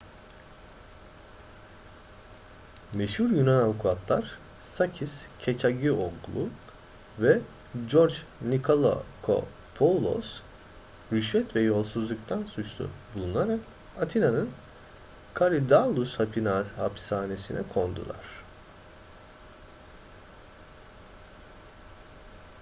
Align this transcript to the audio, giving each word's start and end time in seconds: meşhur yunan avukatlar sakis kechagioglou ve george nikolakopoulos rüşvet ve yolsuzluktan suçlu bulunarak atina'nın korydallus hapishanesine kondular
meşhur 2.93 3.29
yunan 3.29 3.63
avukatlar 3.63 4.39
sakis 4.59 5.27
kechagioglou 5.39 6.49
ve 7.19 7.39
george 7.91 8.13
nikolakopoulos 8.41 10.41
rüşvet 11.11 11.55
ve 11.55 11.61
yolsuzluktan 11.61 12.43
suçlu 12.43 12.87
bulunarak 13.15 13.59
atina'nın 14.01 14.49
korydallus 15.35 16.19
hapishanesine 16.77 17.63
kondular 17.73 18.25